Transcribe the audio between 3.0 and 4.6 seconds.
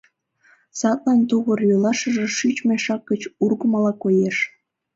гыч ургымыла коеш.